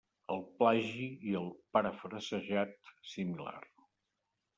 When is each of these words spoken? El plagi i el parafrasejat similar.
El 0.35 0.39
plagi 0.61 1.09
i 1.31 1.35
el 1.39 1.45
parafrasejat 1.77 2.73
similar. 3.11 3.55